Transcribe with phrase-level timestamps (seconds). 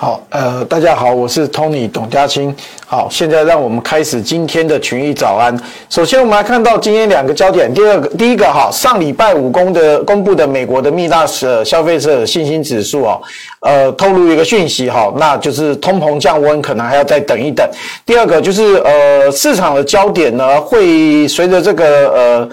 [0.00, 2.56] 好，呃，大家好，我是 Tony 董家清。
[2.86, 5.54] 好，现在让我们开始今天的群益早安。
[5.90, 7.70] 首先，我们来看到今天两个焦点。
[7.74, 13.20] 第二个，第一个哈，上礼拜五公的公布的美国的密大呃消费者信心指数啊，
[13.60, 17.68] 呃，透露一个讯息哈，那就是通膨降温可能还要再等一等。
[18.06, 22.48] 第二个就是呃，市场的焦点呢会随着这个呃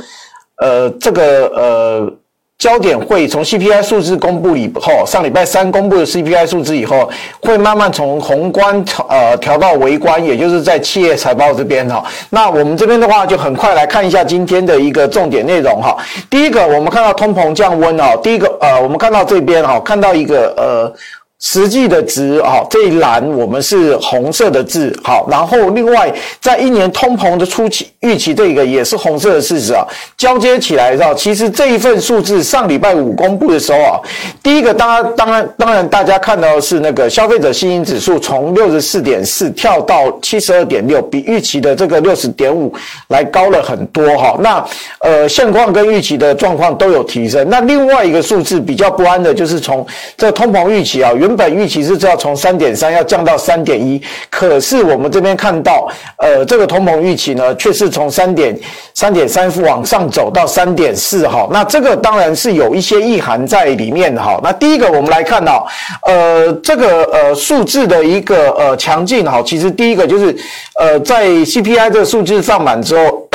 [0.58, 2.14] 呃这个呃。
[2.58, 7.08] 焦点会从 CPI 数字公布以后，上礼拜三公布的 CPI 数字以后，
[7.39, 12.03] 会慢慢从宏观调呃调到微观，也就是在企业财报这边哈。
[12.31, 15.95] 那我们这边的话，就很快来看一下今天的一个重点内容哈。
[16.31, 18.19] 第一个，我们看到通膨降温哦。
[18.23, 20.94] 第一个呃，我们看到这边哈，看到一个呃。
[21.40, 29.86] 实际的值啊，这一栏我们是红色的字，好，然后另外在一年通膨的初期预期这个也是红色的事实啊，
[30.18, 34.00] 交接起来的其实这一份数字上礼拜五公布的时候啊，
[34.42, 42.74] 第一个当然当然当然大家看到的是那个消费者信心指数从六十四点四跳到七十二点六，比预期的这个六十点五
[43.10, 44.66] 来高了很多哈，那
[45.02, 49.86] 呃现况跟预期的状况都有提升，那另外一个数字比较不安的就是从
[50.18, 58.57] 这通膨预期啊原原本预期是要从三点三要降到三点一，可是我们这边看到，呃，这个通膨预期呢，却是从三点
[58.94, 61.46] 三点三往上走到三点四哈。
[61.52, 64.40] 那这个当然是有一些意涵在里面哈。
[64.41, 65.68] 那第一个我们来看到，
[66.06, 70.34] 呃，这个呃数字的一个呃强劲哈，其实第一个就是
[70.79, 73.28] 呃在 CPI 这个数字放满之后。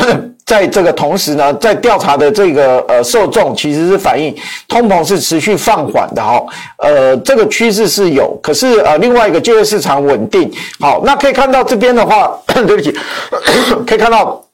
[0.44, 4.34] 在这个同时呢，在调查的这个呃受众其实是反映
[4.68, 6.44] 通膨是持续放缓的哈，
[6.78, 12.94] 呃这个趋势是有，可是呃另外一个就业市场稳定，好，那可以看到这边的话， 对不起，
[13.86, 14.44] 可以看到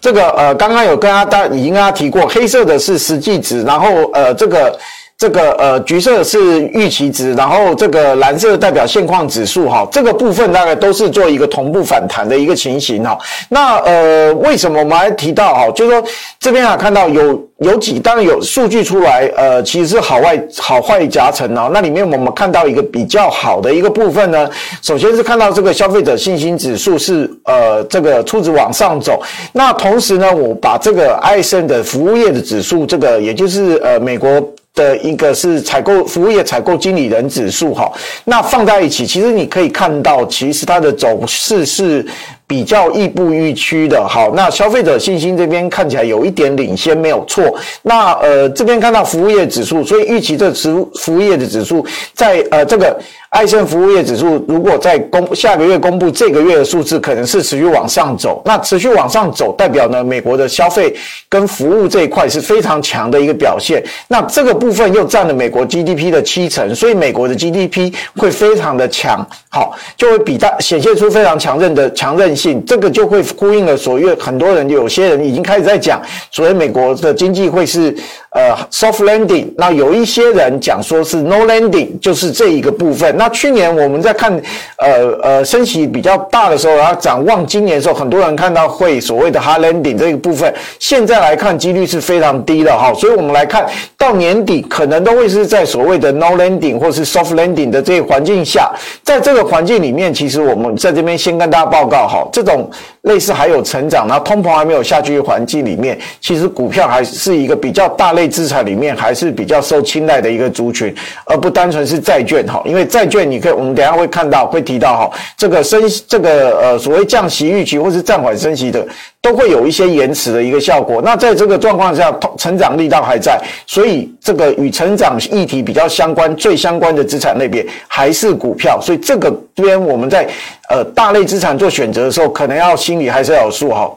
[0.00, 4.76] 这个呃刚刚有跟大家已经跟大家提过，黑色的是实际值，然后呃这个。
[5.18, 13.18] 这个呃，橘色是预期值，然后这个蓝色代表现况指数哈，这个部分大概都是做一个同步反弹的一个情形哈。
[13.48, 16.04] 那呃，为什么我们还提到哈，就是说
[16.38, 21.70] 这边啊看到有有几当然有数据出来，呃，其实是好坏好坏夹层哦。
[21.72, 24.46] 那里面我们看到一个比较好的一个部分呢，
[24.82, 29.18] 首先是看到这个消费者信心指数是呃这个初值往上走，
[29.54, 34.46] 那同时呢，我把这个 ISM 的服务业的指数，这个也就是呃美国。
[34.76, 37.90] 的一个是采购服务业采购经理人指数哈，
[38.24, 42.06] 那放在一起，其实你可以看到，其实它的走势是
[42.46, 44.06] 比较亦步亦趋的。
[44.06, 47.42] 好，那消费者信心这边看起来有一点领先，没有错。
[47.82, 51.84] 那呃这边看到服务业指数，所以预期这服服务业的指数
[52.14, 52.96] 在呃这个。
[53.36, 58.40] 艾森服务业指数如果在公下个月公布这个月的数字，可能是持续往上走。
[58.46, 60.96] 那持续往上走，代表呢美国的消费
[61.28, 63.84] 跟服务这一块是非常强的一个表现。
[64.08, 72.64] 那这个部分又占了美国 GDP 的七成，所以美国的 GDP 会非常的强，好，就会比大显现出非常强韧的强韧性。
[72.64, 77.94] 这个就会呼应了所谓很多人有些人已经开始在讲，所谓美国的经济会是。
[78.36, 83.16] 呃，soft landing，那有一些人讲说是 no landing，就是这一个部分。
[83.16, 84.30] 那去年我们在看，
[84.76, 92.92] 呃呃，升息比较大的时候，然后展望今年的时候，很多人看到会所谓的 hard landing 这个部分，现在来看几率是非常低的哈。
[92.92, 93.66] 所以我们来看
[93.96, 98.70] 到年底可能都会是在所谓的 no landing 或是 soft landing 的这个环境下，
[99.02, 102.70] 在这个环境里面，其实我们在这边先跟大家报告哈，这种。
[103.06, 110.94] 类似还有成长，然后通膨还没有下去的环境里面，其实股票还是一个比较大类资产里面还是比较受青睐的一个族群，
[111.24, 112.62] 而不单纯是债券哈。
[112.64, 118.86] 因为债券你可以，我们等下会看到会提到哈，这个升这个呃所谓降息预期或是暂缓升息的，
[119.20, 121.00] 都会有一些延迟的一个效果。
[121.02, 128.80] 那在这个状况下，成长力道还在，所以这个与成长议题比较相关、最相关的资产类别还是股票。
[128.80, 130.26] 所以这个边我们在。
[130.68, 133.88] 呃，大类资产做选择的时候，可能要心里还是要有数哈。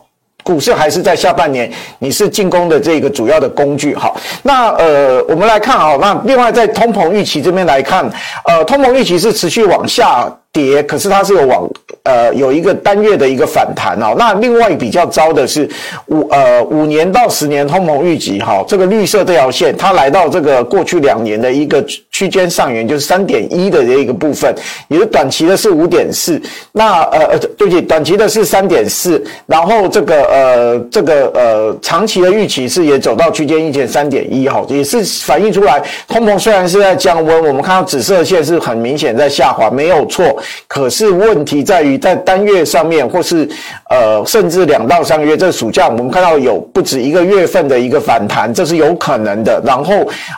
[0.44, 4.16] 股市还是在下半年，你是进攻的这个主要的工具好。
[4.42, 8.10] 那呃，我们来看啊，那另外在通膨预期这边来看，
[8.46, 10.28] 呃，通膨预期是持续往下。
[10.52, 11.70] 跌，可是它是有往
[12.04, 14.16] 呃有一个单月的一个反弹哦。
[14.18, 15.70] 那另外比较糟的是
[16.08, 24.54] 五呃五年到十年通膨预期哈，这个绿色这条线它来到这个过去两年的一个区间上缘，就是三点一的这一个部分，
[24.88, 26.42] 也是短期的是五点四，
[26.72, 40.26] 那呃呃对不起，短期的是三点四，然后这个呃这个呃长期的预期是也走到区间一前三点一哈，也是反映出来通膨虽然是在降温，我们看到紫色线是很明显在下滑，没有错，
[40.68, 43.48] 可是问题在于在单月上面或是
[43.90, 49.62] 呃甚至两到三个月，这暑假我们看到有不止一个月份的一个反弹，这是有可能的。
[49.66, 49.94] 然后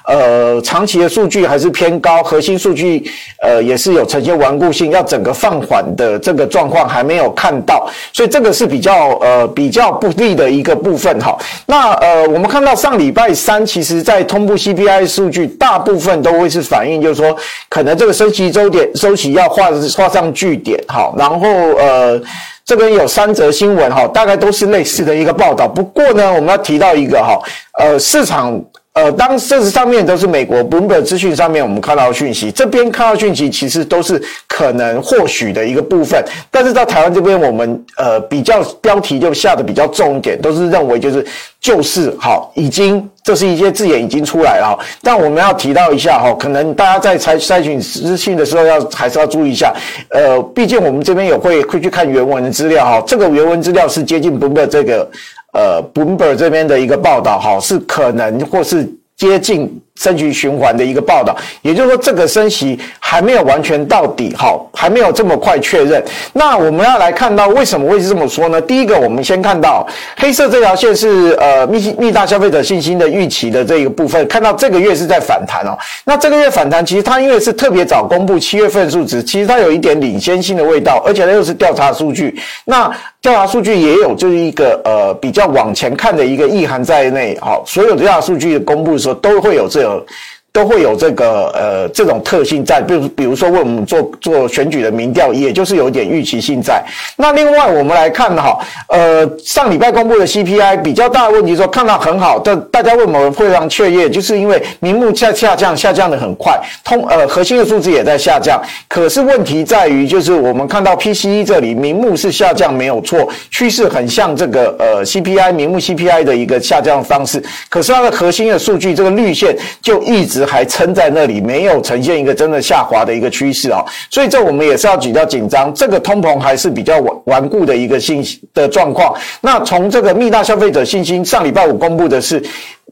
[0.07, 3.03] 呃长期的数据还是偏高，核心数据
[3.41, 11.37] 呃也是有呈现顽固性，要整个放缓的这个状况还没有看到，所以这个是比较呃比较不利的一个部分哈。
[11.65, 17.35] 那呃我们看到上礼拜三，其实在通布 CPI 数据大部分都会是反映，就是说
[17.69, 21.13] 可能这个升息周点周期要画画上句点哈。
[21.17, 21.47] 然后
[21.77, 22.21] 呃
[22.63, 25.67] 这边有三则新闻哈，大概都是类似的一个报道。
[25.67, 27.39] 不过呢，我们要提到一个哈，
[27.79, 28.61] 呃市场。
[28.93, 36.21] 呃，当这上面都是美国 Bloomberg 资讯上面我们看到讯息，这边看到讯息其实都是可能或许的一个部分，
[36.51, 41.25] 但是在台湾这边我们呃比较标题就下的比较重一点，都是认为就是
[41.61, 49.73] 就是好，已经这是一些字眼已经出来了，但我们要提到一下哈，可能大家在筛筛选资讯的时候要还是要注意一下，
[50.09, 55.09] 呃，毕竟我们这边有会会去看原文的资料哈，这个原文资料是接近 Bloomberg 这个。
[55.53, 59.81] 呃，Bloomberg 这边的一个报道，哈，是可能或是接近。
[59.95, 66.03] 升级循环的一个报道，也就是说，这个升息还没有完全到底，好，还没有这么快确认。
[66.33, 68.59] 那我们要来看到为什么会是这么说呢？
[68.61, 69.85] 第一个，我们先看到
[70.17, 75.77] 黑色这条线是呃密密大消费者信心的预期的这一个部分，看到这个月是在反弹哦。
[76.05, 82.39] 那这个月反弹，其实它因为是特别早公布七月份数值，其实它有一点领先性的味道，而且它又是调查数据。
[82.65, 82.91] 那
[83.21, 90.05] 调查数据也有就是一个呃比较往前看的一个意涵在内，好，所有的调查数据公布的时候都会有这有
[90.53, 96.83] 都会有这个呃这种特性在，比如比如说为我们做做选举的民调，也就是有点预期性在。
[97.15, 98.59] 那另外我们来看哈，
[98.89, 104.09] 呃上礼拜公布的 CPI 比较大的问题说看到很好，但大家为什么非常雀跃？
[104.09, 108.61] 就是因为名目下下降，下降的很快，通呃核心的数字也在下降。
[108.89, 117.41] 可是问题在于，就是我们看到 PCE 这里名目是下降没有错，趋势很像这个呃 CPI 名目 CPI 的一个下降方式。
[117.69, 120.40] 可是它的核心的数据这个绿线就一直。
[120.45, 125.73] 还撑在那里，没有呈现一个真的下滑的一个趋势啊，所以这我们也是要比较紧张。
[125.73, 129.13] 这个通膨还是比较顽顽固的一个信息的状况。
[129.41, 132.41] 那从这个密大消费者信心上礼拜五公布的是，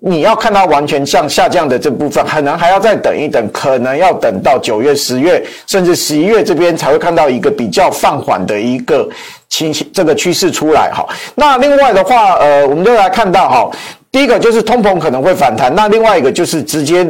[0.01, 9.07] 你要看它完全向下降的这部分，可能还要再等一等，可能要等到九月、十月，甚至十一月这边才会看到一个比较放缓的一个
[9.49, 11.05] 情形，这个趋势出来哈。
[11.35, 13.69] 那另外的话，呃，我们就来看到哈，
[14.11, 17.05] 第一个就是通膨可能会反弹，那另外一个就是直接。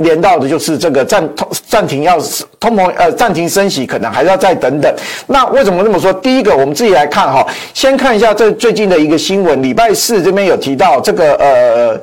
[0.00, 2.18] 连到的就是这个暂通暂停要
[2.58, 4.94] 通膨呃暂停升息，可能还要再等等。
[5.26, 6.12] 那为什么这么说？
[6.12, 12.00] 第一个，我们自己来看哈，先看一下这最近的一个新闻，礼拜四这边有提到这个呃。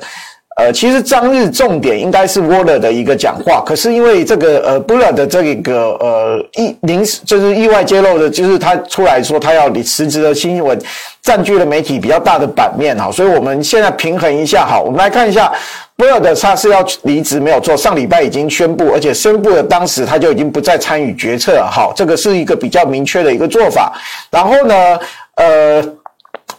[0.60, 10.76] 呃，其实当日重点应该是沃勒的一个讲话，可是因为这个呃布勒的这个呃意临时就是意外揭露的，就是他出来说他要离辞职的新闻，
[11.22, 15.52] 占据了媒体比较大的版面哈，所以我们现在平衡一下哈，我们来看一下
[15.98, 23.92] 威尔的他是要离职没有做，上礼拜已经宣布，而且宣布了当时他就已经不再参与决策了好，这个是一个比较明确的一个做法，
[24.30, 24.98] 然后呢，
[25.36, 25.94] 呃。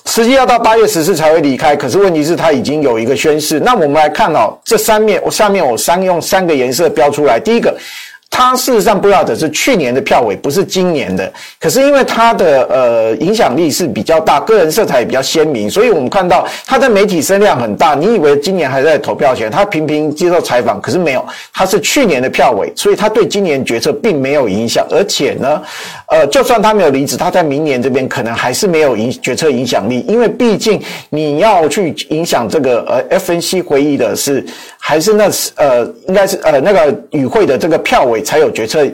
[0.06, 3.60] 实际要到八月十四才会离开，可是问题是他已经有一个宣誓。
[3.60, 7.78] 那我们来看哦，这三面，我下面我三用三个颜色标出来，第一个。
[8.30, 11.30] 他事实上不要的是去年的票委，不是今年的。
[11.60, 17.96] 可是因为他的呃影响力是比较大，个人色彩也比较鲜明，所以我们看到他的媒体声量很大。
[17.96, 21.26] 你以为今年还在投票前，他频频接受采访，可是没有。
[21.54, 24.86] 他是去年的票委，所以他对今年决策并没有影响。
[24.90, 25.62] 而且呢，
[26.08, 34.46] 呃，就算他没有离职，他在明年这边可能还是没有影决策影响力，因为毕竟你要去影响这个呃 FNC 会议的是。
[34.82, 38.88] 还是那是呃，应该是呃那个与会的这个票委才有决策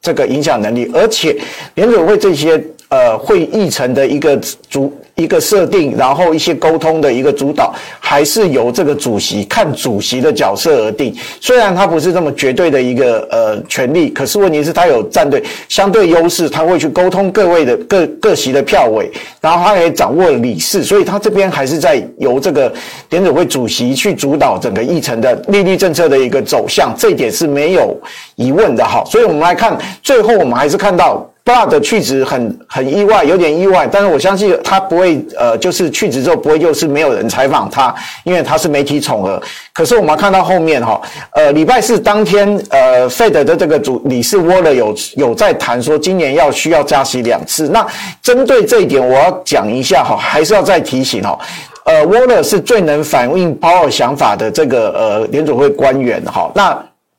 [0.00, 1.36] 这个影响能力，而且
[1.74, 4.36] 联准会这些呃会议程的一个
[4.68, 4.92] 主。
[5.18, 11.16] 一个设定，然后一些沟通的一个主导，还是由这个主席看主席的角色而定。
[11.40, 22.70] 虽然他不是这么绝对的一个呃权力，可是问题是，他有战队相对优势，他会去沟通各位的各各席的票委，然后他也掌握了理事，所以他这边还是在由这个
[23.08, 27.98] 联准会主席去主导整个议程的利率政策的一个走向，这一点是没有
[28.34, 29.02] 疑问的哈。
[29.06, 31.26] 所以我们来看，最后我们还是看到。
[31.46, 39.40] 布拉德去职很很意外，有点意外，但是我相信他不会呃，就是去职之后不会就是没有人采访他，因为他是媒体宠儿。
[39.72, 41.00] 可是我们看到后面哈，
[41.34, 47.68] 呃，礼拜四当天，呃，Fed 的这个主理事沃勒有有在谈说，今年要需要加息两次。
[47.68, 47.86] 那
[48.20, 51.38] 针对这一点，我要讲一下哈，还是要再提醒哈，
[51.84, 56.50] 呃，沃勒是最能反映鲍尔想法的这个呃联准会官员哈。
[56.56, 56.76] 那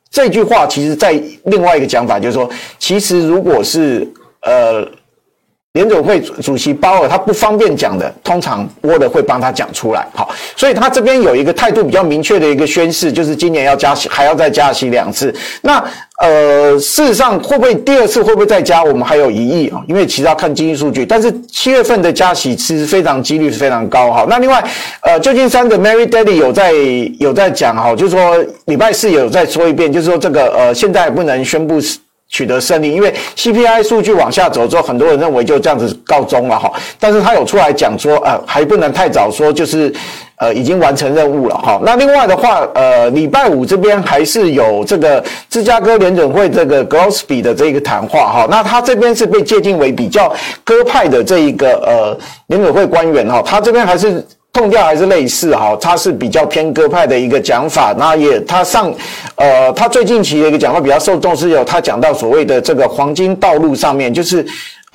[0.10, 4.08] 这句话其实，在另外一个讲法就是说，其实如果是
[4.42, 4.88] 呃，
[5.74, 10.08] 联准会主席鲍尔他不方便讲的，通常沃勒会帮他讲出来。
[10.14, 15.34] 好，所以他这边有一个态度比较明确的一个宣示，就是今年要加息，还要再加息两次。
[15.62, 15.84] 那
[16.20, 21.06] 呃，事实上会不会第二次会不会再加，我们还有疑义啊，因为其实要看经济数据。
[21.06, 24.26] 但是七月份的加息其实非常几率是非常高哈。
[24.28, 24.64] 那另外，
[25.02, 26.72] 呃，旧金山的 Mary Daly 有在
[27.20, 31.80] 有在讲哈，就是说礼拜四有再说一遍，就是说这个呃，现在不能宣布。
[32.30, 36.72] 取得胜利，因为 CPI 数据往下走之后，很多人认为就这样子告终了哈。
[37.00, 39.94] 但是他有出来讲说，呃，还不能太早说，就是
[40.38, 41.80] 呃已经完成任务了哈。
[41.84, 48.48] 那另外的话，呃，礼拜五这边还是有这个芝加哥联准会这个 Grosby 的这个谈话哈。
[48.50, 52.18] 那他这边是被界定为比较鸽派的这一个呃
[52.48, 54.26] 联准会官员哈，他这边还是。
[54.58, 57.94] 痛调还是类似哈，他是比较偏鸽派的一个讲法。
[57.96, 58.92] 那也他上，
[59.36, 64.44] 呃，他最近期的一个讲话比较受重视，有他讲到所谓的这个黄金道路上面，就是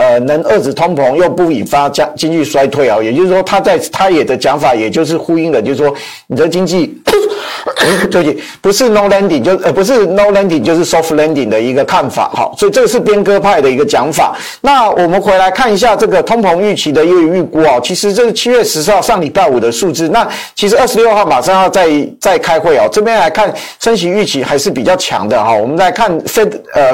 [0.03, 2.99] 呃能遏制通膨又不引发经经济衰退啊。
[3.03, 5.95] 也就是说，他在他也的讲法，也就是呼应了，就是说
[6.27, 7.01] 你的经济。
[8.11, 14.37] 对不起，不是 no landing 就呃不是 no landing 就是 soft landing 的一个看法哈，所以这个是边鸽派的一个讲法。
[14.61, 20.09] 那我们回来看一下这个通膨预期的一个预估啊，其实这是七月十四号上礼拜五的数字。
[20.09, 21.89] 那其实二十六号马上要再
[22.21, 25.53] 再开会哦，这边来看升息预期还是比较强的哈。
[25.53, 26.93] 我们来看 Fed 呃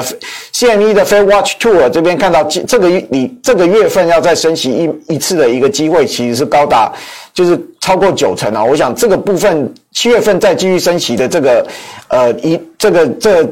[0.59, 6.91] CME 的 Fair Watch Tool 这边看到这个你这个月份要再升息一一次的一个机会，其实是高达。
[7.33, 8.61] 就是超过九成啊！
[8.61, 11.65] 我想这个部分七月份再继续升息的这个，
[12.09, 13.49] 呃，一这个这、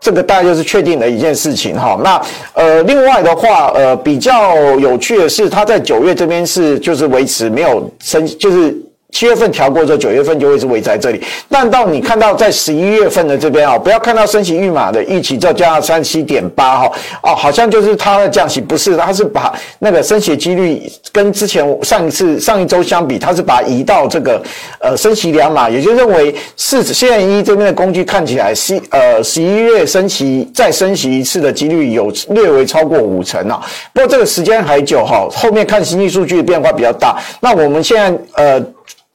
[0.00, 2.00] 这个大概就是确定的一件事情哈。
[2.02, 2.22] 那
[2.54, 8.74] 呃，另外的话，呃，比较有趣的是，它在九月这边是就是维持没有升，就是。
[9.16, 11.22] 七月份调过之后，九月份就会是围在这里。
[11.48, 16.92] 但到你看到在十一月份的这边啊，不要看到升息预码的预期就降到三七点八哈
[17.22, 20.82] 哦，好像就是它的降息，不是，它是把那个升息几率
[21.12, 24.42] 跟之前上一次上一周相比，它是把移到这个
[24.80, 33.62] 呃升息两码，也就认为是现一这边的工具看起来十呃十一月升息再升息一次的几率有略微超过五成啊。
[33.94, 37.16] 不过这个时间还久哈，后面看经济数据的变化比较大。
[37.40, 38.62] 那我们现在呃。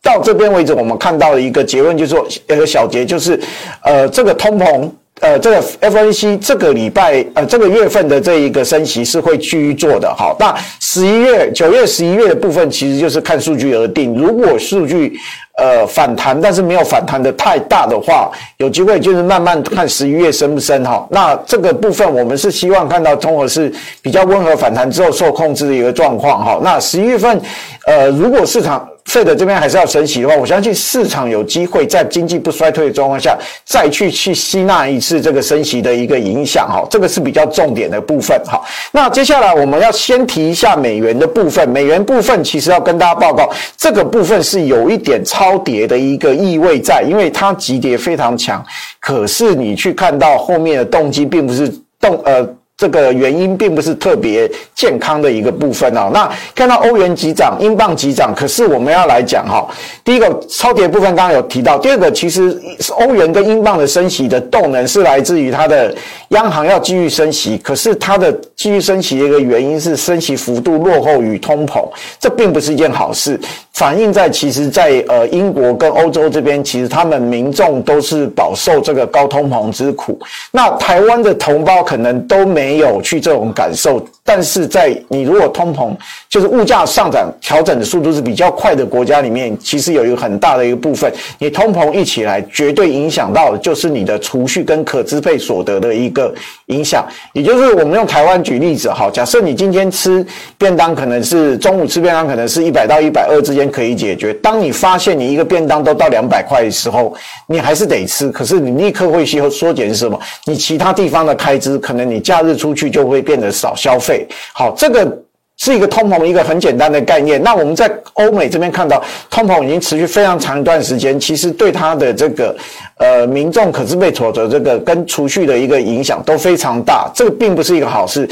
[0.03, 3.39] 到这边为止，我们看到的一个结论就是说，一个小结就是，
[3.83, 4.89] 呃，这个通膨，
[5.19, 10.11] 呃，这个 FOMC 这个礼拜，呃，这个月份的这一个升息是会继续做的。
[10.17, 14.15] 好，那十一月、九月、十一月的部分，其实就是看数据而定。
[14.15, 15.13] 如果数据
[15.57, 21.07] 呃反弹，但是没有反弹的太大的话，有机会就是慢慢看十一月升不升哈。
[21.11, 26.59] 那这个部分我们是希望看到通膨是比较温和反弹之后受控制的一个状况哈。
[26.63, 27.39] 那十一月份，
[27.85, 28.87] 呃，如果市场。
[29.05, 38.61] 费德这边还是要升息的话，我相信市场有机会在经济不衰退的状况下，再去去吸纳一次这个升息的一个影响哈，这个是比较重点的部分哈。
[38.91, 48.63] 那接下来我们要先提一下美元的部分，美元部分其实要跟大家报告，这个部分是有一点超跌的一个意味在，因为它急跌非常强，
[48.99, 51.67] 可是你去看到后面的动机并不是
[51.99, 52.47] 动呃。
[52.81, 56.09] 这个原因并不是特别健康的一个部分哦。
[56.11, 59.67] 那看到欧元急涨，英镑急涨，可是我们要来讲哈，
[60.03, 62.59] 第一个超跌部分刚刚有提到，第二个其实
[62.97, 65.93] 欧元跟英镑的升息的动能是来自于它的
[66.29, 71.87] 央行要继续升息，可是它的继续升息的一个原因是升息幅度落后于通膨，
[72.19, 73.39] 这并不是一件好事。
[73.73, 80.19] 反映在其实，在呃英国跟欧洲这边，其实他们民众都是饱受这个高通膨之苦。
[80.51, 84.03] 那台湾的同胞可能都没没有去这种感受。
[84.23, 85.93] 但是在你如果通膨
[86.29, 96.33] 就是物价上涨调整的速度是比较快的国家里面，其实有一个很大的一个部分，你通膨一起来，绝对影响到的就是你的储蓄跟可支配所得的一个
[96.67, 97.05] 影响。
[97.33, 100.25] 也就是我们用台湾举例子哈，假设你今天吃
[100.57, 104.33] 便当，可能是中午吃便当，可能是一百到一百二之间可以解决。
[104.35, 107.13] 当你发现你一个便当都到两百块的时候，
[107.47, 110.17] 你还是得吃，可是你立刻会去缩减是什么？
[110.45, 114.27] 你其他地方的开支，可能你假日出去就会变得少消费。
[114.53, 115.19] 好，这个
[115.57, 117.41] 是一个通膨一个很简单的概念。
[117.41, 119.01] 那我们在欧美这边看到，
[119.31, 122.55] 通膨已经持续非常长一段时间，其实对它的这个
[122.97, 127.09] 呃民众可支配所得这个跟储蓄的一个影响都非常大。
[127.15, 128.29] 这个并不是一个好事。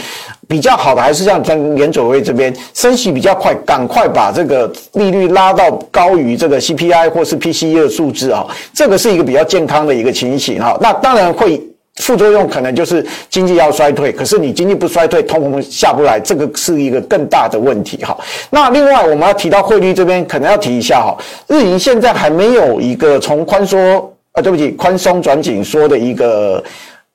[0.47, 8.43] 比较好的还是像跟联准会这边升息比较快，赶快把这个利率拉到高于这个 CPI 或是 PCE 的数字啊，
[8.73, 10.75] 这个是一个比较健康的一个情形哈。
[10.81, 11.61] 那当然会
[11.99, 18.17] 副作用可能就是经济要衰退，可是你经济不衰退，通膨下不来，这个是一个更大的问题哈。
[18.49, 21.15] 那另外我们要提到汇率这边，可能要提一下哈，
[21.47, 23.79] 日银现在还没有一个从宽松
[24.31, 26.63] 啊，对不起，宽松转紧缩的一个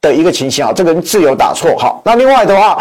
[0.00, 2.00] 的一个情形啊，这个字有打错哈。
[2.04, 2.80] 那另外的话。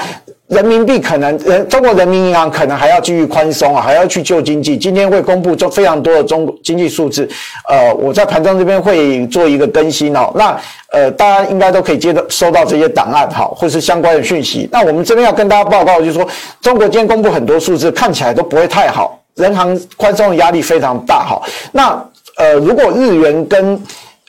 [0.53, 4.77] 人民币可能，人中国人民银行可能还要继续宽松啊，还要去救经济。
[4.77, 7.27] 今天会公布中非常多的中经济数字，
[7.67, 10.31] 呃，我在盘中这边会做一个更新哦。
[10.35, 10.55] 那
[10.91, 14.69] 呃，大家应该都可以接到收到这些档案好，或是相关的讯息。
[14.71, 16.27] 那我们这边要跟大家报告，就是说
[16.61, 21.41] 中国今天公布很多数字，看起来都不会太好，人行宽松的压力非常大哈。
[21.71, 22.05] 那
[22.37, 23.81] 呃，如果日元跟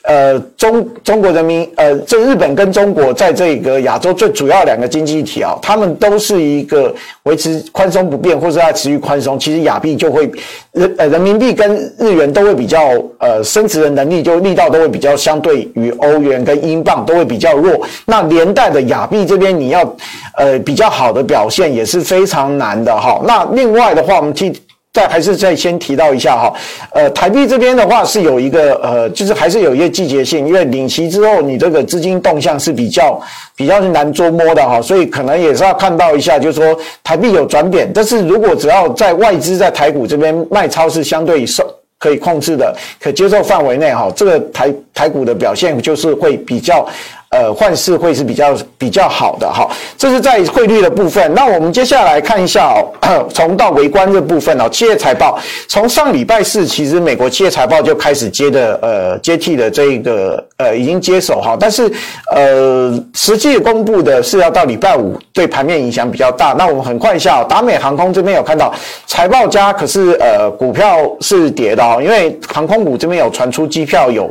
[0.07, 6.93] 呃，中中国人民，呃，这日本跟中国在这个亚洲最主要两个经济体啊，他们都是一个
[7.23, 10.31] 维持宽松不变，或者在持续宽松，其实亚币就会
[10.73, 12.79] 人呃人民币跟日元都会比较
[13.17, 19.95] 呃升值的能力就力道都会比较相对于欧元跟英镑都会比较弱，那连带的亚币这边你要
[20.37, 23.19] 呃比较好的表现也是非常难的哈。
[23.25, 24.53] 那另外的话，我们提。
[24.95, 26.53] 再还是再先提到一下哈，
[26.91, 33.21] 呃，台币这边的话是有一个呃，就是还是有一个季节性，因为领息之后你这个资金动向是比较
[33.57, 46.87] 比较是难捉摸的哈，所以可能也是要看到一下，就是说台币有转贬，但是如果只要在外资在台股这边卖超是相对受可以控制的、可接受范围内哈，这个台台股的表现就是会比较。
[47.29, 49.67] 呃，换市会是比较比较好的哈，
[49.97, 51.33] 这是在汇率的部分。
[51.33, 61.91] 那我们接下来看一下哦， 从到围观这部分哦，企业财报从上礼拜四，其实美国企业财报就开始接的呃接替的这个呃已经接手哈，但是
[62.33, 66.53] 呃实际公布的是要到礼拜五，对盘面影响比较大。
[66.57, 68.73] 那我们很快一下哦，达美航空这边有看到
[69.07, 74.25] 财报佳，可是呃股票是跌的哦，因为航空股这边有传出机票有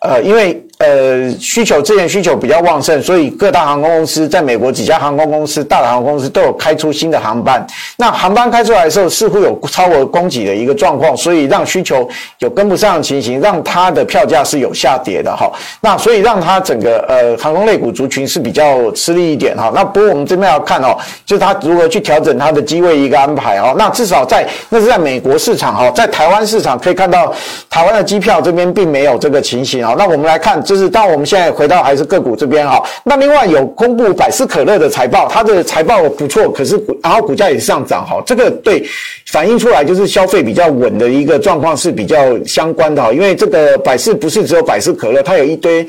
[0.00, 0.62] 呃因为。
[0.80, 7.66] 呃，需求资源需求比较旺盛，所以各大航空公司在美国几家航空公司、大的航空公司都有开出新的航班。
[7.98, 12.08] 那航班开出来的时候，似乎有超额供给的一个状况，所以让需求
[12.38, 15.52] 有跟不上的情形，让它的票价是有下跌的哈。
[15.82, 19.70] 那所以让它整个呃航空类股族群是比较吃力一点哈。
[19.74, 23.74] 那不过我们这边要看哦，就是它如何去调整它的机位一个安排哦。
[23.76, 27.30] 那至少在那是在美国市场哈，在台湾市场可以看到
[27.68, 29.89] 台湾的机票这边并没有这个情形啊。
[29.96, 30.62] 那我们来看。
[30.62, 38.86] 就是当我们现在回到还是个股这边哈，那另外有公布百事可乐的财报，它的财报不错，可是股然后股价也上涨哈，这个对
[39.30, 45.86] 反映出来就是消费比较稳的一个状况是比较相关的哈，因为这个百事不是只有百事可乐，它有一堆。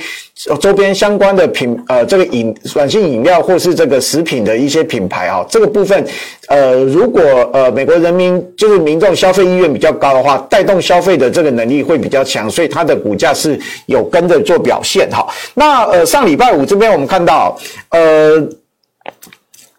[0.60, 6.04] 周边相关的品，呃，这个饮软性饮料或是这个食品的一些品牌啊，这个部分，
[6.48, 7.22] 呃，如果
[7.54, 15.28] 呃美国人民就是民众消费意愿比较高的话，带动消费的这个能力会比较强，所以它的股价是有跟着做表现哈。
[15.54, 17.56] 那呃上礼拜五这边我们看到，
[17.90, 18.44] 呃，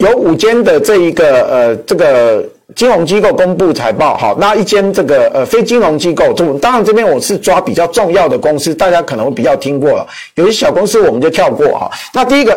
[0.03, 2.45] 有五间的这一个呃这个。
[2.75, 11.91] 金融机构公布财报，好，那一间这个呃非金融机构，这当然这边我是抓比较重要的公司，大家可能比较听过了，有些小公司我们就跳过哈。
[12.15, 12.57] 那第一个。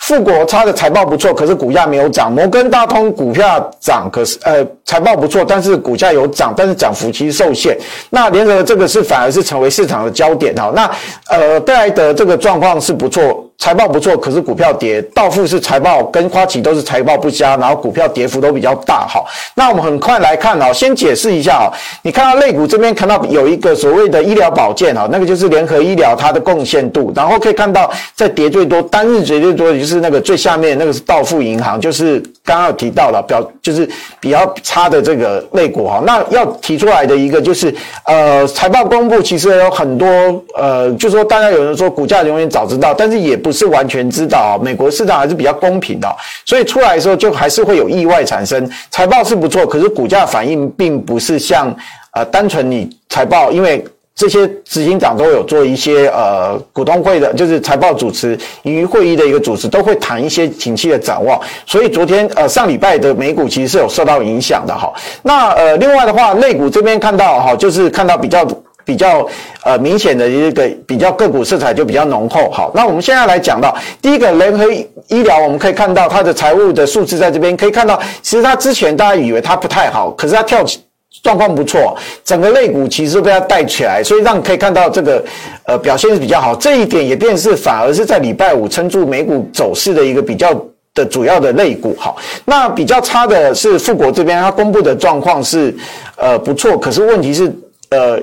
[0.00, 2.32] 富国它的财报不错，可是股价没有涨。
[2.32, 7.76] 摩根大通股票涨，可是呃财报不错，但是股价有涨，但是涨幅其实受限。
[8.08, 10.72] 那联合这个是反而是成为市场的焦点哈。
[10.74, 10.90] 那
[11.28, 15.02] 呃贝莱德这个状况是不错，财报不错，可是股票跌。
[15.14, 19.22] 道富是财报跟花旗都是财报不佳，然后股票跌幅都比较大哈。
[19.54, 21.66] 那我们很快来看哦，先解释一下哦。
[22.02, 29.98] 你看到类股这边看到有一个所谓的医疗保健哈，那个就是联合医疗它的贡献度，然后可以看到在跌最多，单日跌最多的就是。
[30.00, 33.84] 那个最下面那个是道富银行，就是刚刚有提到了表，就是
[34.20, 36.00] 比较差的这个类股哈。
[36.06, 37.74] 那要提出来的一个就是，
[38.06, 40.06] 呃，财报公布其实有很多，
[40.56, 44.52] 呃，就是说大家有人说股价永远早知道，但是也不不是完全知道啊。
[44.62, 46.06] 美国市场还是比较公平的，
[46.44, 48.70] 所以出来的时候就还是会有意外产生。
[48.90, 51.74] 财报是不错，可是股价反应并不是像
[52.12, 53.82] 呃单纯你财报，因为。
[54.20, 61.40] 这些执行长都有做一些呃股东会的，就是财报主持、盈余会议的一个主持，都会谈一些景气的展望。
[61.64, 64.92] 所以昨天呃上礼拜的美股其实是有受到影响的哈。
[65.22, 68.44] 那呃另外的话，类股这边看到哈，就是看到比较
[68.88, 69.28] 比较
[69.62, 72.50] 呃明显的一个比较个股色彩就比较浓厚。
[72.50, 74.64] 好，那我们现在来讲到第一个联合
[75.08, 80.80] 医疗，我们可以看到它的财务的数字在这边可以看到，其实它之前大家以为它不太好，可是它跳起。
[81.22, 85.24] 状况不错，整个类股其实被它带起来，所以让可以看到这个
[85.64, 86.54] 呃表现是比较好。
[86.54, 90.54] 这一点也便是反而是在礼拜五撑住美股走势的一个比较
[90.94, 91.96] 的主要的类股。
[91.98, 95.74] 好，那比较差的是富国这边，它公布的状况是
[96.16, 97.50] 呃不错，可是问题是
[97.90, 98.20] 呃。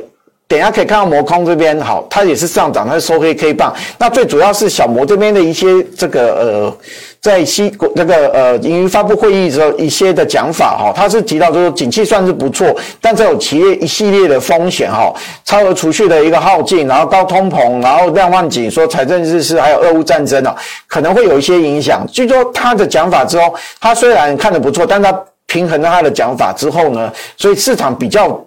[0.47, 3.73] 等一下可以看到摩空这边好，它也是上涨，它是收黑 K 棒。
[3.97, 6.77] 那最主要是小摩这边的一些这个呃，
[7.19, 12.67] 在西那个呃盈余发布会议的时候一些的讲法哈，它是提到就是景气算是不错，
[13.01, 15.11] 但这有企业一系列的风险哈，
[15.43, 20.55] 超额储蓄的一个耗尽，然后高通膨，然后量化紧缩，财政日式还有俄乌战争啊，
[20.85, 22.05] 可能会有一些影响。
[22.11, 25.11] 据说他的讲法之后，他虽然看的不错，但他
[25.47, 28.39] 平衡了他的讲法之后呢，所以市场比较。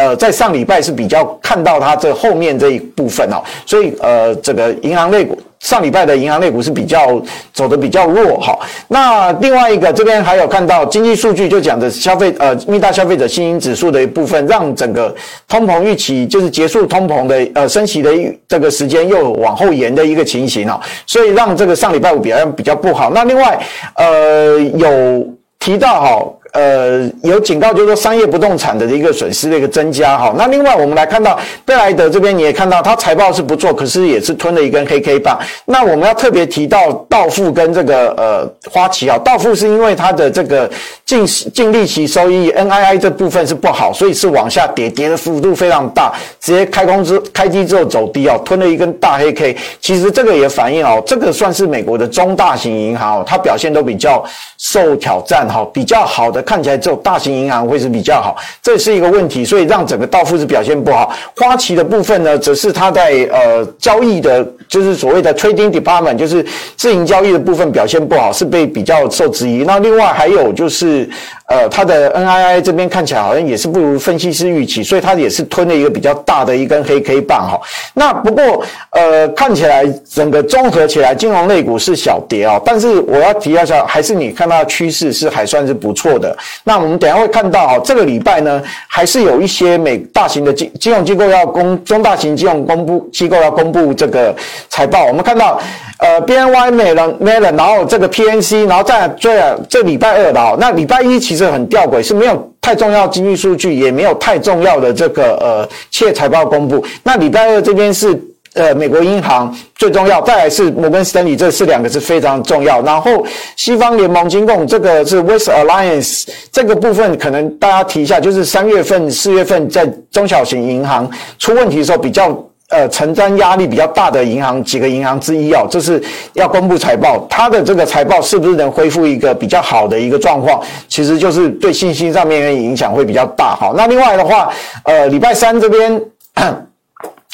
[0.00, 3.36] 呃，在上礼拜是比较看到它这后面这一部分哦，
[3.66, 7.20] 所以呃，这个银行类股上礼拜的银行类股是比较
[7.52, 8.58] 走得比较弱哈。
[8.88, 15.14] 那另外一个这边还有看到经济数据，就讲的消费呃，密大消费者信心指数的一部分，让整个
[15.46, 18.10] 通膨预期就是结束通膨的呃升息的
[18.48, 23.10] 这个时间又往后延的一个情形哦，所以让这个上礼拜五表现比较不好。
[23.10, 23.60] 那另外
[23.96, 25.26] 呃有
[25.58, 26.26] 提到哈。
[26.52, 30.34] 呃，有警告，就是说商业不动产的一个损失的一个增加哈。
[30.36, 35.38] 那另外我们来看到贝莱德这边，你也看到它财报是不错，可是也是吞了一根黑 K 棒。
[35.66, 40.68] 那我们要特别提到道富跟这个呃花旗啊，道富是因为它的这个
[41.06, 49.56] 净净利息收益 NII 这部分是不好，所以是往下跌，跌的幅度非常大，直接开工之开机之后走低啊，吞了一根大黑 K。
[49.80, 54.24] 其实这个也反映哦，这个算是美国的中大型银行，它表现都比较
[54.58, 56.39] 受挑战哈，比较好的。
[56.42, 61.12] 看起来只有大型银行会是比较好，这是一个问题，所以让整个道富是表现不好。
[61.36, 66.44] 花旗的部分呢，则是它在呃交易的，就是所谓的 trading department，就是
[66.76, 69.64] 自营交易的部分表现不好，是被比较受质疑。
[69.64, 71.08] 那另外还有就是。
[71.50, 77.60] 呃，它的 NII 这边看起来好像也是不如分析师预期，所以它也是吞了一个比较大的一根黑 K 棒哈。
[77.92, 82.60] 那不过呃，看起来整个综合起来，金融类股是小跌啊。
[82.64, 86.36] 但是我要提一下，还是你看到趋势是还算是不错的。
[86.62, 94.32] 那我们等下会看到哈，这个礼拜呢，还是有一些美大型的金金融机构要公中大型金融公布机构要公布这个
[94.68, 95.04] 财报。
[95.06, 95.60] 我们看到
[96.00, 101.50] 呃，BNY Mellon Mellon，然后这个 PNC，然后再追啊，这礼拜二的哈，那礼拜一其实。
[101.50, 106.84] 很吊诡，是没有太重要经济数据，也没有太重要的这个呃企业财报公布。
[107.02, 108.16] 那礼拜二这边是
[108.54, 112.80] 呃美国银行最重要，再来是摩根士丹利，这是两个是非常重要。
[112.82, 121.10] 然后西方联盟金控这个是 West Alliance 这个部分，可能大家提一下，就是三月份、四月份在中小型银行
[121.40, 122.28] 出问题的时候比较。
[122.70, 126.00] 呃，承担压力比较大的银行几个银行之一哦，这是
[126.34, 130.62] 要公布财报，它的这个财报是不是能恢复一个比较好的一个状况？
[130.88, 133.72] 其实就是对信心上面的影响会比较大哈。
[133.76, 134.48] 那另外的话，
[134.84, 136.00] 呃，礼拜三这边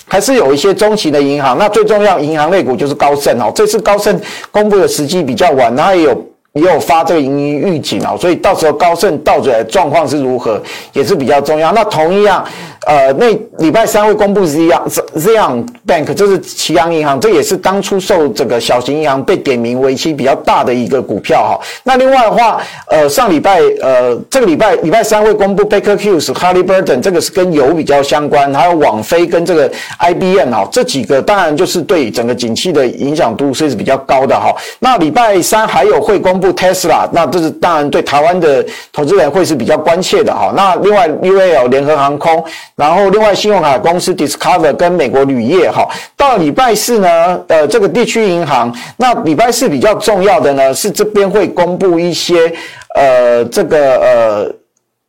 [0.08, 4.18] 还是有一些中型的银行，那最重要银行类股就是高盛哦，这次高盛
[4.50, 6.26] 公布的时机比较晚，它也有。
[6.56, 10.58] 也有发这个盈余预警啊，所以到时候高盛到嘴的状况是如何，
[10.94, 11.70] 也是比较重要。
[11.72, 12.42] 那同样，
[12.86, 13.26] 呃，那
[13.58, 21.60] 礼拜三会公布 Zion Bank，这是奇阳银行，这也是刚出售这个小型银行被点名为期比较大的一个股票哈。
[21.84, 29.70] 那另外的话，呃，上礼拜呃，这个礼拜礼拜三会公布 Baker Hughes、Halliburton，这个是跟油比较相关，还有网飞跟这个
[30.00, 34.54] IBM 哈，这几个当然就是对整个景气的影响度是比较高的哈。
[34.78, 36.46] 那礼拜三还有会公布。
[36.56, 40.54] Tesla，那这是当然对台湾的投资人会是比较关切的哈。
[40.56, 42.42] 那另外 UAL 联合航空，
[42.76, 45.88] 然后另外信用卡公司 Discover 跟美国铝业哈。
[46.16, 52.52] 到礼拜四呢，呃，这个地区银行，那礼拜四比较重要的呢是这边会公布一些
[52.94, 54.54] 呃这个呃。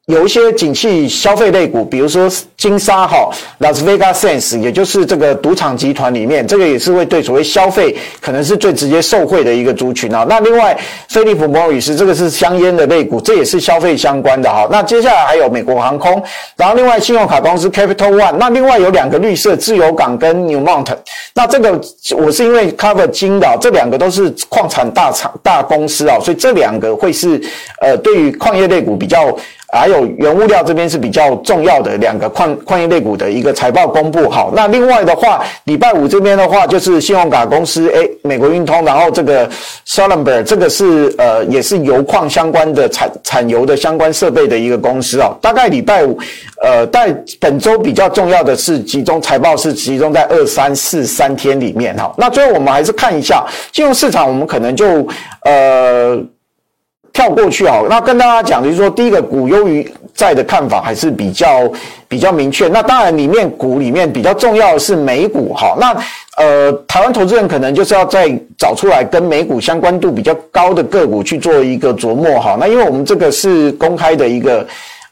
[0.08, 10.26] 有一些景气消费类股，比如说金沙哈，Las Vegas Sands，也就是这个赌场集团里面，这个也是会对所谓消费可能是最直接受惠的一个族群啊。
[10.30, 14.66] 那另外，菲利普摩里斯这个是香烟的类股，这也是消费相关的哈。
[14.72, 16.24] 那接下来还有美国航空，
[16.56, 20.88] 然后另外信用卡公司 Capital One，那另外有两个绿色自由港跟 Newmont，
[21.34, 21.82] 那这个
[22.16, 27.42] 我是因为 cover 金的，这两个都是矿产大厂大公司啊，所以这两个会是
[27.82, 29.38] 呃对于矿业类股比较。
[29.74, 34.30] 还有原物料这边是比较重要的两个矿矿业类股的一个财报公布。
[34.30, 39.50] 好，那另外的话，礼拜五这边的话就是信用卡公司，诶，美国运通，然后这个
[39.86, 45.36] Sullenberger 这个是呃也是油矿相关的产产油的相关设备的一个公司啊。
[45.42, 46.18] 大概礼拜五，
[46.64, 52.14] 呃，在本周比较重要的是集中财报是集中在二三四三天里面哈。
[52.18, 55.06] 那最后我们还是看一下金融市场，我们可能就
[55.44, 56.18] 呃。
[57.18, 61.68] 跳过去好，那跟大家讲就是说，第一个股优于债的看法还是比较
[62.08, 62.68] 比较明确。
[62.68, 65.76] 那当然里面股里面比较重要的是美股哈。
[65.80, 65.98] 那
[66.38, 72.56] 呃，台湾投资人可能就是要再找出来跟美股相关度比较高的个股去做一个琢磨哈。
[72.60, 74.68] 那因为我们这个是公开的一个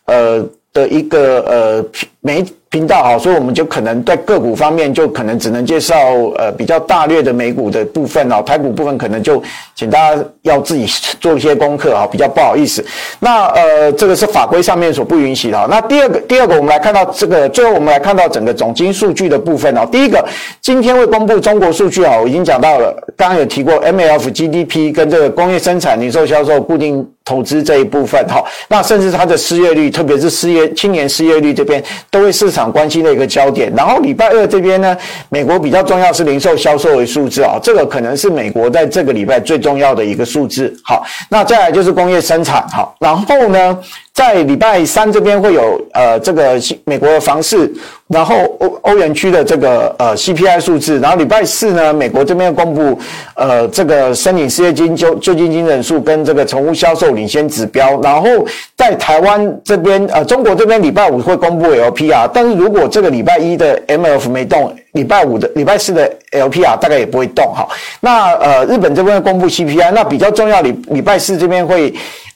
[0.06, 1.86] 呃的一个呃
[2.26, 2.44] 媒。
[2.68, 5.96] 频道哈，所以我们就可能在个股方面就可能只能介绍
[6.38, 9.42] 呃比较大略的美股的部分哦，台股部分可能就
[9.76, 10.86] 请大家要自己
[11.22, 12.84] 做一些功课啊，比较不好意思。
[13.18, 15.68] 那呃这个是法规上面所不允许的。
[15.70, 19.88] 那第二个第二个我们来看到这个，最后我们来看到整个总经数据的部分哦。
[19.90, 20.28] 第一个
[20.60, 31.82] 今天会公布中国数据啊，我已经讲到了，刚刚有提过 MLF GDP 跟这个工业生产、零售销售、固定投资这一部分哈，那甚至它的失业率，特别是失业青年失业率这边
[32.16, 32.72] 都会市场。
[32.72, 34.98] 关心的一个焦点，然后礼拜二这边呢，
[35.30, 40.74] 美国比较重要是零售销售的数字啊，这个可能是美国在这个礼拜最重要的一个数字。
[40.84, 43.78] 好，那再来就是工业生产，好，然后呢，
[44.16, 47.70] 在礼拜三这边会有呃这个美国房市，
[48.08, 52.98] 然后欧欧元区的这个呃 CPI 数字，然后礼拜四呢，美国这边公布
[53.36, 58.30] 呃这个申领失业金就就近金人数跟这个宠物销售领先指标，然后
[58.78, 67.68] 在台湾这边呃中国这边礼拜五会公布 LPR，但是如果这个礼拜一的 MF 没动，礼拜五的礼拜四的 LPR 大概也不会动哈。
[68.00, 71.94] 那呃日本这边公布 CPI，那比较重要礼礼拜四这边会。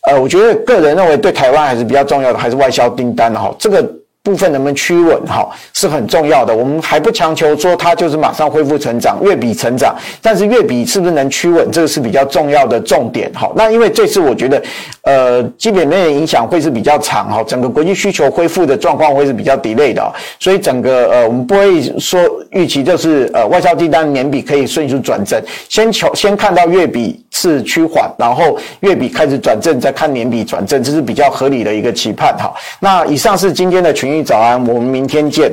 [0.09, 3.87] 呃，我觉得个人认为对台湾还是比较重要的，还是外销订单哈，这个。
[4.21, 13.49] 部分能不能趋稳哈是很重要的，我们还不强求说它就是马上恢复成长，月比成长，但是月比是不是能趋稳，这个是比较重要的重点哈。
[13.55, 14.61] 那因为这次我觉得，
[15.09, 22.19] 呃，基本面的影响会是比较长哈，整个国际需求恢复的状况会是比较 delay 的，所以整个呃我们不会说
[22.51, 32.53] 预期就是呃外销订单年比可以迅速转正，先求先看到月比是趋缓，然后月比开始转正，再看年比转正，这是比较合理的一个期盼哈。
[32.79, 34.19] 那以上是今天的群益。
[34.29, 35.51] 早安，我们明天见。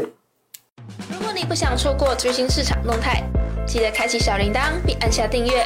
[1.09, 3.23] 如果你不想错过最新市场动态，
[3.65, 5.65] 记得开启小铃铛并按下订阅。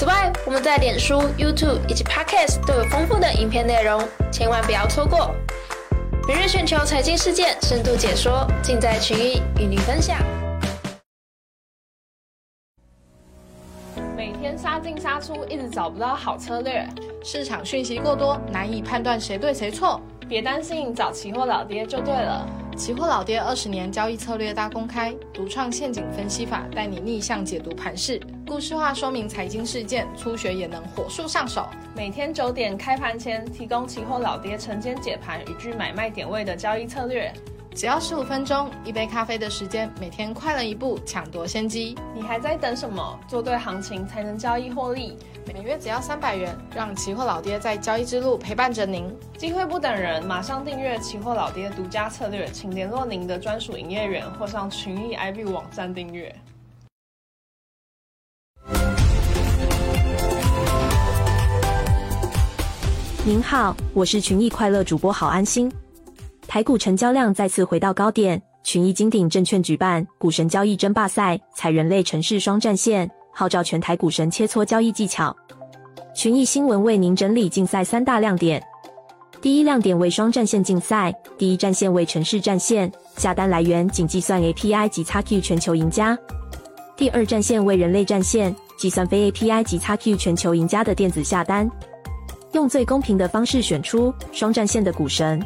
[0.00, 5.34] 此外，我们在脸书、YouTube 以及 Podcast 都有丰富的影片内容，千万不要错过。
[6.26, 10.16] 每日全球财经事件深度解说，尽在群益与您分享。
[14.16, 16.88] 每天杀进杀出，一直找不到好策略，
[17.22, 20.00] 市场讯息过多，难以判断谁对谁错。
[20.26, 22.48] 别担心，找期货老爹就对了。
[22.80, 31.68] 期货老爹二十年交易策略大公开，独创陷阱分析法，带你逆向解读盘势，故事化说明财经事件，初学也能火速上手。
[31.94, 37.30] 每天九点开盘前，提供期货老爹晨间解盘与具买卖点位的交易策略。
[37.72, 41.96] 只要十五分钟，一杯咖啡的时间，每天快了一步，抢夺先机。
[42.12, 43.18] 你还在等什么？
[43.28, 45.16] 做对行情才能交易获利。
[45.46, 49.08] 每月只要三百元，让期货老爹在交易之路陪伴着您。
[49.38, 56.34] 机会不等人，马上订阅期货老爹独家策略，请联络您的专属营业员或上群益 IB 网站订阅。
[63.24, 65.70] 您好，我是群益快乐主播郝安心。
[66.50, 73.08] 台股成交量再次回到高点，群益金鼎证券举办股神交易争霸赛，采人类程式双战线。
[73.32, 75.34] 号召全台股神切磋交易技巧。
[76.12, 78.60] 群益新闻为您整理竞赛三大亮点：
[79.40, 86.16] 第一亮点为双战线竞赛，第一战线为程式战线，下单来源仅计算 API 及 XQ 全球赢家；
[86.96, 91.70] 第二战线为人类战线，计算非 API 及 XQ 全球赢家的电子下单，
[92.54, 95.40] 用最公平的方式选出双战线的股神。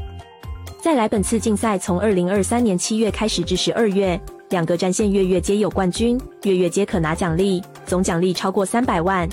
[0.85, 4.21] 再来，本次竞赛从二零二三年七月开始至十二月。
[4.51, 9.27] 两个战线月月皆有冠军，月月皆可拿奖励，总奖励超过三百万。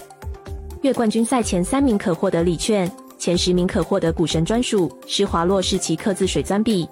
[0.82, 6.88] 月冠军赛前三名可获得礼券，前十名可获得股神专属施华洛世奇刻字水钻笔。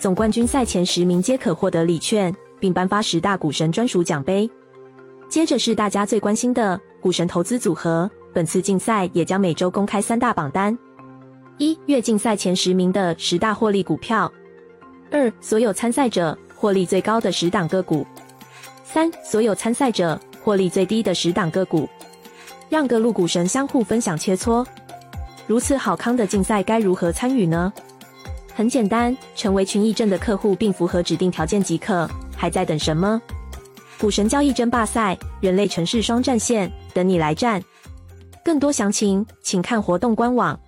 [0.00, 4.50] 总冠军赛前十名皆可获得礼券，并颁发十大股神专属奖杯。
[5.28, 10.76] 接着是大家最关心的股神投资组合，本次竞赛也将每周公开三大榜单：
[11.58, 14.30] 一、月竞赛前十名的十大获利股票；
[15.10, 16.36] 二、所有参赛者。
[16.60, 18.04] 获利最高的十档个股，
[18.82, 21.88] 三、所有参赛者获利最低的十档个股，
[22.68, 24.66] 让各路股神相互分享切磋。
[25.46, 27.72] 如此好康的竞赛该如何参与呢？
[28.52, 32.10] 很简单，成为群益证的客户并符合指定条件即可。
[32.36, 33.22] 还在等什么？
[34.00, 37.62] 股神交易争霸赛，人类城市双战线，等你来战。
[38.44, 40.58] 更多详情，请看活动官网。